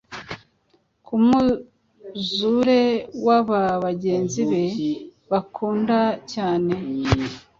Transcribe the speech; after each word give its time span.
Kumwuzure 1.05 2.81
wububagenzi 3.23 4.41
be 4.49 4.61
bakunda 5.31 5.99
cyane 6.33 6.73